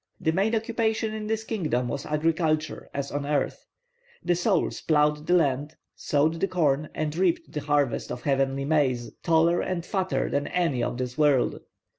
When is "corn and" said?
6.47-7.15